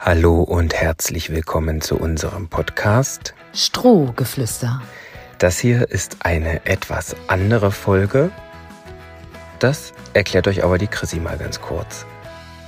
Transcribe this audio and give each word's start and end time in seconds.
Hallo 0.00 0.42
und 0.42 0.74
herzlich 0.74 1.30
willkommen 1.30 1.80
zu 1.80 1.96
unserem 1.96 2.46
Podcast 2.46 3.34
Strohgeflüster. 3.52 4.80
Das 5.38 5.58
hier 5.58 5.90
ist 5.90 6.18
eine 6.20 6.64
etwas 6.66 7.16
andere 7.26 7.72
Folge. 7.72 8.30
Das 9.58 9.92
erklärt 10.14 10.46
euch 10.46 10.62
aber 10.62 10.78
die 10.78 10.86
Chrissy 10.86 11.18
mal 11.18 11.36
ganz 11.36 11.60
kurz. 11.60 12.06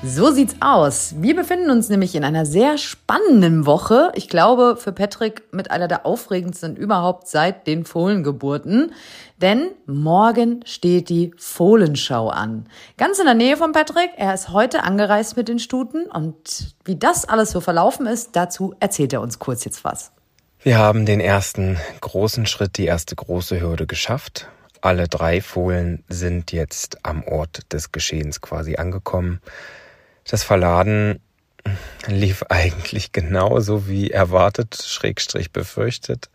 So 0.02 0.30
sieht's 0.30 0.56
aus. 0.60 1.14
Wir 1.18 1.36
befinden 1.36 1.68
uns 1.68 1.90
nämlich 1.90 2.14
in 2.14 2.24
einer 2.24 2.46
sehr 2.46 2.78
spannenden 2.78 3.66
Woche. 3.66 4.10
Ich 4.14 4.30
glaube, 4.30 4.78
für 4.78 4.92
Patrick 4.92 5.42
mit 5.52 5.70
einer 5.70 5.88
der 5.88 6.06
aufregendsten 6.06 6.74
überhaupt 6.74 7.28
seit 7.28 7.66
den 7.66 7.84
Fohlengeburten. 7.84 8.94
Denn 9.42 9.72
morgen 9.84 10.62
steht 10.64 11.10
die 11.10 11.32
Fohlenschau 11.36 12.30
an. 12.30 12.66
Ganz 12.96 13.18
in 13.18 13.26
der 13.26 13.34
Nähe 13.34 13.58
von 13.58 13.72
Patrick. 13.72 14.10
Er 14.16 14.32
ist 14.32 14.48
heute 14.48 14.84
angereist 14.84 15.36
mit 15.36 15.48
den 15.48 15.58
Stuten. 15.58 16.06
Und 16.06 16.74
wie 16.86 16.96
das 16.96 17.26
alles 17.26 17.50
so 17.50 17.60
verlaufen 17.60 18.06
ist, 18.06 18.34
dazu 18.34 18.74
erzählt 18.80 19.12
er 19.12 19.20
uns 19.20 19.38
kurz 19.38 19.66
jetzt 19.66 19.84
was. 19.84 20.12
Wir 20.62 20.78
haben 20.78 21.04
den 21.04 21.20
ersten 21.20 21.78
großen 22.00 22.46
Schritt, 22.46 22.78
die 22.78 22.86
erste 22.86 23.16
große 23.16 23.60
Hürde 23.60 23.86
geschafft. 23.86 24.48
Alle 24.80 25.08
drei 25.08 25.42
Fohlen 25.42 26.04
sind 26.08 26.52
jetzt 26.52 27.04
am 27.04 27.22
Ort 27.24 27.70
des 27.74 27.92
Geschehens 27.92 28.40
quasi 28.40 28.76
angekommen. 28.76 29.42
Das 30.24 30.42
Verladen 30.42 31.20
lief 32.06 32.44
eigentlich 32.48 33.12
genauso 33.12 33.88
wie 33.88 34.10
erwartet, 34.10 34.82
schrägstrich 34.82 35.52
befürchtet. 35.52 36.30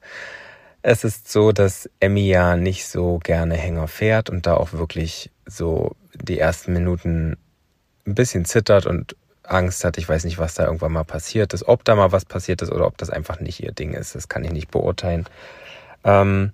Es 0.81 1.03
ist 1.03 1.31
so, 1.31 1.51
dass 1.51 1.89
Emmy 1.99 2.27
ja 2.27 2.55
nicht 2.55 2.87
so 2.87 3.19
gerne 3.23 3.55
Hänger 3.55 3.87
fährt 3.87 4.29
und 4.29 4.45
da 4.45 4.55
auch 4.55 4.73
wirklich 4.73 5.31
so 5.45 5.95
die 6.13 6.37
ersten 6.37 6.73
Minuten 6.73 7.37
ein 8.05 8.15
bisschen 8.15 8.45
zittert 8.45 8.85
und 8.85 9.15
Angst 9.43 9.83
hat. 9.83 9.97
Ich 9.97 10.07
weiß 10.07 10.25
nicht, 10.25 10.37
was 10.37 10.53
da 10.53 10.65
irgendwann 10.65 10.91
mal 10.91 11.03
passiert 11.03 11.53
ist, 11.53 11.67
ob 11.67 11.83
da 11.85 11.95
mal 11.95 12.11
was 12.11 12.25
passiert 12.25 12.61
ist 12.61 12.71
oder 12.71 12.85
ob 12.85 12.97
das 12.97 13.09
einfach 13.09 13.39
nicht 13.39 13.61
ihr 13.63 13.71
Ding 13.71 13.93
ist. 13.93 14.15
Das 14.15 14.29
kann 14.29 14.43
ich 14.43 14.51
nicht 14.51 14.71
beurteilen. 14.71 15.25
Ähm, 16.03 16.51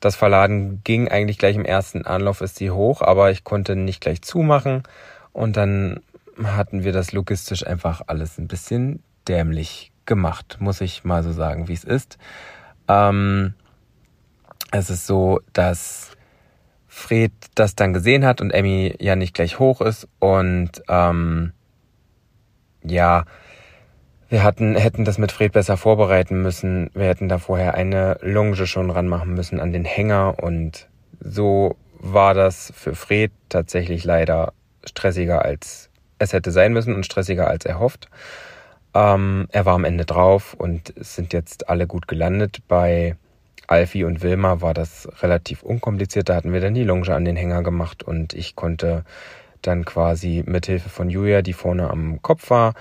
das 0.00 0.16
Verladen 0.16 0.82
ging 0.84 1.08
eigentlich 1.08 1.38
gleich 1.38 1.56
im 1.56 1.64
ersten 1.64 2.06
Anlauf 2.06 2.40
ist 2.40 2.56
sie 2.56 2.70
hoch, 2.70 3.02
aber 3.02 3.30
ich 3.30 3.44
konnte 3.44 3.76
nicht 3.76 4.00
gleich 4.00 4.22
zumachen 4.22 4.82
und 5.32 5.56
dann 5.56 6.00
hatten 6.42 6.84
wir 6.84 6.92
das 6.92 7.12
logistisch 7.12 7.66
einfach 7.66 8.02
alles 8.06 8.38
ein 8.38 8.48
bisschen 8.48 9.02
dämlich 9.28 9.92
gemacht, 10.06 10.56
muss 10.60 10.80
ich 10.80 11.04
mal 11.04 11.22
so 11.22 11.32
sagen, 11.32 11.68
wie 11.68 11.74
es 11.74 11.84
ist. 11.84 12.18
Ähm, 12.88 13.54
es 14.72 14.90
ist 14.90 15.06
so, 15.06 15.40
dass 15.52 16.12
Fred 16.86 17.32
das 17.54 17.76
dann 17.76 17.92
gesehen 17.92 18.24
hat 18.24 18.40
und 18.40 18.50
Emmy 18.50 18.94
ja 18.98 19.16
nicht 19.16 19.34
gleich 19.34 19.58
hoch 19.58 19.80
ist 19.80 20.08
und 20.18 20.82
ähm, 20.88 21.52
ja, 22.82 23.24
wir 24.28 24.42
hatten, 24.42 24.76
hätten 24.76 25.04
das 25.04 25.18
mit 25.18 25.32
Fred 25.32 25.52
besser 25.52 25.76
vorbereiten 25.76 26.40
müssen. 26.40 26.90
Wir 26.94 27.06
hätten 27.06 27.28
da 27.28 27.38
vorher 27.38 27.74
eine 27.74 28.16
Longe 28.22 28.66
schon 28.66 28.90
ranmachen 28.90 29.34
müssen 29.34 29.58
an 29.60 29.72
den 29.72 29.84
Hänger 29.84 30.42
und 30.42 30.88
so 31.20 31.76
war 31.98 32.34
das 32.34 32.72
für 32.74 32.94
Fred 32.94 33.32
tatsächlich 33.48 34.04
leider 34.04 34.52
stressiger 34.84 35.44
als 35.44 35.89
es 36.20 36.32
hätte 36.32 36.52
sein 36.52 36.72
müssen 36.72 36.94
und 36.94 37.04
stressiger 37.04 37.48
als 37.48 37.64
erhofft. 37.64 38.08
Ähm, 38.94 39.46
er 39.50 39.64
war 39.64 39.74
am 39.74 39.84
Ende 39.84 40.04
drauf 40.04 40.54
und 40.54 40.92
sind 40.96 41.32
jetzt 41.32 41.68
alle 41.68 41.86
gut 41.86 42.06
gelandet. 42.06 42.58
Bei 42.68 43.16
Alfie 43.66 44.04
und 44.04 44.22
Wilma 44.22 44.60
war 44.60 44.74
das 44.74 45.08
relativ 45.22 45.62
unkompliziert. 45.62 46.28
Da 46.28 46.36
hatten 46.36 46.52
wir 46.52 46.60
dann 46.60 46.74
die 46.74 46.84
Longe 46.84 47.14
an 47.14 47.24
den 47.24 47.36
Hänger 47.36 47.62
gemacht 47.62 48.02
und 48.02 48.34
ich 48.34 48.54
konnte 48.54 49.04
dann 49.62 49.84
quasi 49.84 50.42
mithilfe 50.46 50.88
von 50.88 51.10
Julia, 51.10 51.42
die 51.42 51.52
vorne 51.52 51.90
am 51.90 52.20
Kopf 52.22 52.50
war 52.50 52.74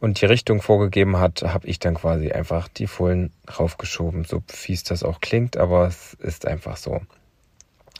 und 0.00 0.20
die 0.20 0.26
Richtung 0.26 0.60
vorgegeben 0.60 1.18
hat, 1.18 1.42
habe 1.42 1.66
ich 1.66 1.78
dann 1.78 1.94
quasi 1.94 2.32
einfach 2.32 2.68
die 2.68 2.86
Fohlen 2.86 3.32
raufgeschoben. 3.58 4.24
So 4.24 4.42
fies 4.46 4.84
das 4.84 5.02
auch 5.02 5.20
klingt, 5.20 5.56
aber 5.56 5.86
es 5.86 6.14
ist 6.14 6.46
einfach 6.46 6.76
so. 6.76 7.00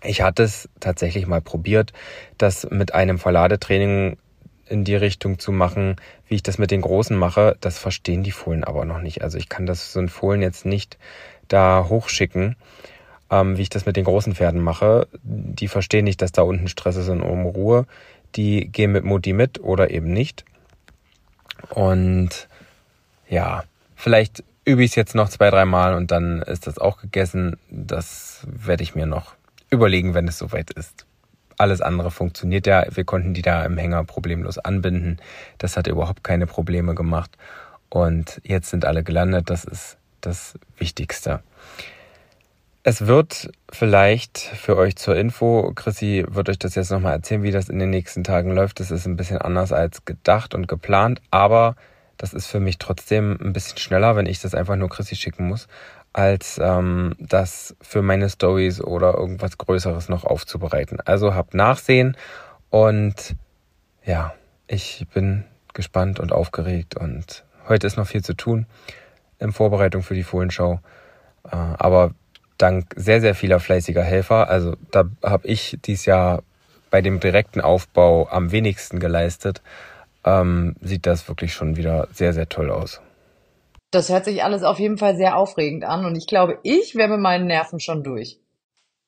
Ich 0.03 0.21
hatte 0.21 0.43
es 0.43 0.69
tatsächlich 0.81 1.27
mal 1.27 1.41
probiert, 1.41 1.95
das 2.37 2.69
mit 2.71 2.93
einem 2.93 3.19
Verladetraining 3.19 4.19
in 4.69 4.85
die 4.85 4.97
Richtung 4.97 5.39
zu 5.39 5.53
machen, 5.53 5.97
wie 6.29 6.37
ich 6.37 6.43
das 6.43 6.59
mit 6.59 6.71
den 6.71 6.81
Großen 6.81 7.17
mache, 7.17 7.57
das 7.61 7.79
verstehen 7.79 8.23
die 8.23 8.33
Fohlen 8.33 8.65
aber 8.65 8.85
noch 8.85 9.01
nicht. 9.01 9.23
Also 9.23 9.39
ich 9.39 9.49
kann 9.49 9.67
das 9.67 9.93
so 9.93 10.01
ein 10.01 10.09
Fohlen 10.09 10.43
jetzt 10.43 10.65
nicht 10.65 10.99
da 11.49 11.87
hochschicken, 11.89 12.57
ähm, 13.31 13.57
wie 13.57 13.63
ich 13.63 13.69
das 13.69 13.87
mit 13.87 13.97
den 13.97 14.05
großen 14.05 14.35
Pferden 14.35 14.61
mache. 14.61 15.09
Die 15.23 15.69
verstehen 15.69 16.05
nicht, 16.05 16.23
dass 16.23 16.33
da 16.33 16.43
unten 16.43 16.69
Stress 16.69 16.97
ist 16.97 17.09
und 17.09 17.23
um 17.23 17.47
Ruhe. 17.47 17.87
Die 18.37 18.67
gehen 18.69 18.93
mit 18.93 19.05
Mutti 19.05 19.33
mit 19.33 19.61
oder 19.61 19.91
eben 19.91 20.13
nicht. 20.13 20.45
Und 21.71 22.49
ja, 23.29 23.65
vielleicht 23.95 24.45
übe 24.65 24.83
ich 24.83 24.91
es 24.91 24.97
jetzt 24.97 25.15
noch 25.15 25.29
zwei, 25.29 25.51
dreimal 25.51 25.95
und 25.95 26.11
dann 26.11 26.43
ist 26.43 26.67
das 26.67 26.79
auch 26.79 27.01
gegessen. 27.01 27.57
Das 27.71 28.47
werde 28.47 28.83
ich 28.83 28.95
mir 28.95 29.07
noch 29.07 29.35
überlegen, 29.71 30.15
wenn 30.15 30.29
es 30.29 30.39
soweit 30.39 30.71
ist 30.71 31.07
alles 31.59 31.81
andere 31.81 32.11
funktioniert 32.11 32.67
ja. 32.67 32.85
Wir 32.91 33.05
konnten 33.05 33.35
die 33.35 33.43
da 33.43 33.65
im 33.65 33.77
Hänger 33.79 34.05
problemlos 34.05 34.59
anbinden. 34.59 35.19
Das 35.59 35.77
hat 35.77 35.87
überhaupt 35.87 36.25
keine 36.25 36.47
Probleme 36.47 36.95
gemacht. 36.95 37.37
Und 37.89 38.41
jetzt 38.45 38.71
sind 38.71 38.85
alle 38.85 39.03
gelandet. 39.05 39.51
Das 39.51 39.65
ist 39.65 39.99
das 40.21 40.59
Wichtigste. 40.77 41.41
Es 42.87 43.07
wird 43.07 43.51
vielleicht 43.71 44.39
für 44.39 44.77
euch 44.77 44.97
zur 44.97 45.17
Info, 45.17 45.73
Chrissy 45.75 46.23
wird 46.29 46.51
euch 46.51 46.59
das 46.59 46.75
jetzt 46.75 46.91
nochmal 46.91 47.15
erzählen, 47.15 47.43
wie 47.43 47.51
das 47.51 47.71
in 47.71 47.79
den 47.79 47.89
nächsten 47.89 48.25
Tagen 48.25 48.51
läuft. 48.51 48.79
Das 48.79 48.91
ist 48.91 49.07
ein 49.07 49.17
bisschen 49.17 49.39
anders 49.39 49.73
als 49.73 50.05
gedacht 50.05 50.55
und 50.55 50.69
geplant, 50.69 51.23
aber 51.31 51.77
das 52.17 52.35
ist 52.35 52.47
für 52.47 52.61
mich 52.61 52.79
trotzdem 52.79 53.39
ein 53.41 53.53
bisschen 53.53 53.79
schneller, 53.79 54.17
wenn 54.17 54.27
ich 54.27 54.41
das 54.41 54.55
einfach 54.55 54.77
nur 54.77 54.89
Chrissy 54.89 55.17
schicken 55.17 55.47
muss 55.47 55.69
als 56.15 56.61
ähm, 56.63 57.17
das 57.19 57.77
für 57.83 58.01
meine 58.01 58.31
Stories 58.31 58.81
oder 58.81 59.15
irgendwas 59.15 59.59
Größeres 59.59 60.09
noch 60.09 60.25
aufzubereiten. 60.25 61.01
Also 61.05 61.35
habt 61.35 61.55
Nachsehen 61.55 62.17
und 62.71 63.35
ja, 64.05 64.33
ich 64.69 65.07
bin 65.13 65.45
gespannt 65.75 66.21
und 66.21 66.33
aufgeregt 66.33 66.97
und 66.97 67.45
heute 67.69 67.89
ist 67.89 67.97
noch 67.97 68.07
viel 68.07 68.23
zu 68.23 68.35
tun 68.35 68.67
in 69.41 69.53
Vorbereitung 69.53 70.03
für 70.03 70.15
die 70.15 70.23
Fohlenschau. 70.23 70.81
Äh, 71.51 71.57
aber 71.57 72.15
dank 72.59 72.95
sehr, 72.95 73.21
sehr 73.21 73.35
vieler 73.35 73.59
fleißiger 73.59 74.05
Helfer, 74.05 74.49
also 74.49 74.77
da 74.93 75.05
habe 75.23 75.49
ich 75.49 75.79
dieses 75.85 76.07
Jahr 76.07 76.45
bei 76.91 77.03
dem 77.03 77.19
direkten 77.19 77.61
Aufbau 77.61 78.29
am 78.31 78.53
wenigsten 78.53 79.01
geleistet, 79.01 79.63
ähm, 80.25 80.77
sieht 80.81 81.07
das 81.07 81.29
wirklich 81.29 81.53
schon 81.53 81.77
wieder 81.77 82.09
sehr, 82.13 82.33
sehr 82.33 82.49
toll 82.49 82.71
aus. 82.71 83.01
Das 83.91 84.09
hört 84.09 84.25
sich 84.25 84.43
alles 84.43 84.65
auf 84.65 84.81
jeden 84.81 84.99
Fall 84.99 85.17
sehr 85.17 85.37
aufregend 85.37 85.85
an 85.85 86.05
und 86.05 86.17
ich 86.17 86.27
glaube, 86.27 86.59
ich 86.63 86.97
wäre 86.97 87.11
mit 87.11 87.21
meinen 87.21 87.47
Nerven 87.47 87.79
schon 87.79 88.03
durch. 88.03 88.41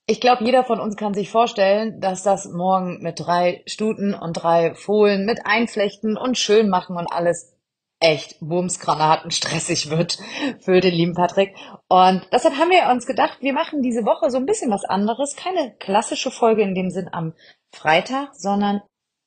Ich 0.08 0.20
glaube, 0.20 0.44
jeder 0.44 0.62
von 0.62 0.78
uns 0.78 0.96
kann 0.96 1.14
sich 1.14 1.30
vorstellen, 1.30 2.00
dass 2.00 2.22
das 2.22 2.46
morgen 2.46 3.02
mit 3.02 3.18
drei 3.18 3.62
Stuten 3.66 4.14
und 4.14 4.34
drei 4.34 4.74
Fohlen 4.74 5.26
mit 5.26 5.40
Einflechten 5.44 6.16
und 6.16 6.38
schön 6.38 6.68
machen 6.68 6.96
und 6.96 7.10
alles 7.10 7.56
echt 7.98 8.36
bumsgranaten 8.40 9.32
stressig 9.32 9.90
wird 9.90 10.18
für 10.60 10.80
den 10.80 10.94
lieben 10.94 11.14
Patrick. 11.14 11.56
Und 11.88 12.28
deshalb 12.30 12.56
haben 12.56 12.70
wir 12.70 12.88
uns 12.92 13.06
gedacht, 13.06 13.38
wir 13.40 13.52
machen 13.52 13.82
diese 13.82 14.04
Woche 14.04 14.30
so 14.30 14.36
ein 14.36 14.46
bisschen 14.46 14.70
was 14.70 14.84
anderes. 14.84 15.34
Keine 15.34 15.74
klassische 15.80 16.30
Folge 16.30 16.62
in 16.62 16.76
dem 16.76 16.90
Sinn 16.90 17.08
am 17.10 17.32
Freitag, 17.72 18.32
sondern 18.34 18.82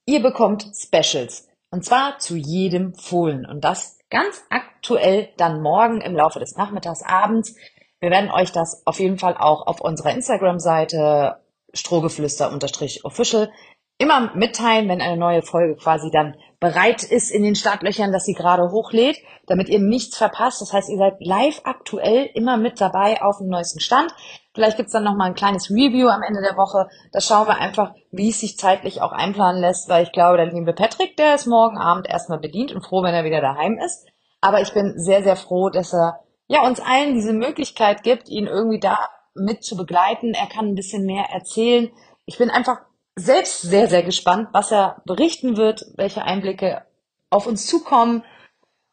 ihr 0.06 0.22
bekommt 0.22 0.72
Specials. 0.74 1.49
Und 1.72 1.85
zwar 1.85 2.19
zu 2.19 2.35
jedem 2.35 2.94
Fohlen. 2.96 3.46
Und 3.46 3.63
das 3.63 4.00
ganz 4.09 4.44
aktuell 4.50 5.30
dann 5.38 5.62
morgen 5.62 6.02
im 6.02 6.16
Laufe 6.16 6.40
des 6.40 6.56
Nachmittags, 6.56 7.03
abends. 7.03 7.56
Wir 8.00 8.09
werden 8.09 8.31
euch 8.31 8.52
das 8.52 8.85
auf 8.85 9.00
jeden 9.00 9.19
Fall 9.19 9.38
auch 9.38 9.68
auf 9.68 9.81
unserer 9.81 10.13
Instagram-Seite 10.13 11.38
strohgeflüster-official 11.74 13.52
immer 14.00 14.34
mitteilen, 14.35 14.88
wenn 14.88 15.02
eine 15.02 15.18
neue 15.18 15.41
Folge 15.41 15.75
quasi 15.75 16.09
dann 16.09 16.35
bereit 16.59 17.03
ist 17.03 17.31
in 17.31 17.44
den 17.44 17.56
Startlöchern, 17.56 18.12
dass 18.12 18.25
sie 18.25 18.34
gerade 18.34 18.72
hochlädt, 18.72 19.18
damit 19.47 19.69
ihr 19.69 19.80
nichts 19.80 20.18
verpasst. 20.18 20.62
Das 20.62 20.74
heißt, 20.74 20.89
ihr 20.89 20.98
seid 20.98 21.16
live 21.19 21.62
aktuell 21.63 22.30
immer 22.34 22.57
mit 22.57 22.81
dabei 22.81 23.22
auf 23.22 23.38
dem 23.38 23.48
neuesten 23.48 23.80
Stand. 23.80 24.13
Vielleicht 24.54 24.78
gibt's 24.78 24.92
dann 24.92 25.06
nochmal 25.06 25.30
ein 25.30 25.36
kleines 25.36 25.69
Review 25.69 26.10
am 26.10 26.22
Ende 26.22 26.42
der 26.42 26.57
Woche. 26.57 26.89
Da 27.13 27.22
schauen 27.22 27.48
wir 27.48 27.60
einfach, 27.60 27.94
wie 28.12 28.30
es 28.30 28.42
sich 28.42 28.57
zeitlich 28.57 29.01
auch 29.01 29.13
einplanen 29.13 29.62
lässt, 29.62 29.88
weil 29.88 30.04
ich 30.04 30.12
glaube, 30.12 30.38
der 30.38 30.48
liebe 30.48 30.74
Patrick, 30.74 31.16
der 31.16 31.36
ist 31.36 31.48
morgen 31.48 31.78
Abend 31.78 32.10
erstmal 32.10 32.39
bedient 32.39 32.74
und 32.74 32.86
froh, 32.86 33.04
wenn 33.04 33.13
er 33.13 33.24
wieder 33.24 33.42
daheim 33.42 33.78
ist. 33.78 34.06
Aber 34.42 34.62
ich 34.62 34.74
bin 34.74 34.94
sehr, 34.98 35.24
sehr 35.24 35.38
froh, 35.38 35.69
dass 35.69 35.94
er 35.94 36.19
ja 36.48 36.66
uns 36.66 36.81
allen 36.81 37.13
diese 37.13 37.34
Möglichkeit 37.34 38.04
gibt, 38.04 38.28
ihn 38.28 38.48
irgendwie 38.48 38.80
da 38.80 38.98
mit 39.34 39.63
zu 39.63 39.78
begleiten. 39.78 40.34
Er 40.34 40.48
kann 40.48 40.68
ein 40.68 40.75
bisschen 40.75 41.06
mehr 41.06 41.25
erzählen. 41.31 41.89
Ich 42.25 42.38
bin 42.38 42.50
einfach 42.50 42.80
selbst 43.16 43.62
sehr, 43.62 43.88
sehr 43.88 44.04
gespannt, 44.04 44.50
was 44.54 44.72
er 44.72 45.02
berichten 45.06 45.58
wird, 45.58 45.86
welche 45.96 46.24
Einblicke 46.24 46.84
auf 47.30 47.48
uns 47.48 47.66
zukommen 47.66 48.24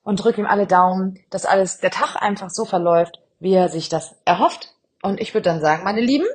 und 0.03 0.23
drücke 0.23 0.41
ihm 0.41 0.47
alle 0.47 0.67
Daumen, 0.67 1.19
dass 1.31 1.47
alles, 1.47 1.79
der 1.79 1.91
Tag 1.91 2.17
einfach 2.17 2.51
so 2.51 2.65
verläuft, 2.65 3.21
wie 3.41 3.55
er 3.55 3.69
sich 3.69 3.89
das 3.89 4.17
erhofft. 4.25 4.75
Und 5.03 5.21
ich 5.21 5.35
würde 5.35 5.51
dann 5.51 5.61
sagen, 5.61 5.85
meine 5.85 6.01
Lieben, 6.01 6.27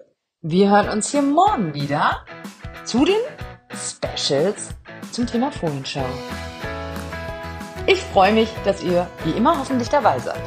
wir 0.41 0.69
hören 0.69 0.89
uns 0.89 1.11
hier 1.11 1.21
morgen 1.21 1.73
wieder 1.73 2.25
zu 2.83 3.05
den 3.05 3.19
Specials 3.73 4.69
zum 5.11 5.27
Thema 5.27 5.51
Fohlenschau. 5.51 6.05
Ich 7.87 7.99
freue 7.99 8.33
mich, 8.33 8.49
dass 8.63 8.83
ihr 8.83 9.07
wie 9.23 9.31
immer 9.31 9.57
hoffentlich 9.57 9.89
dabei 9.89 10.19
seid. 10.19 10.41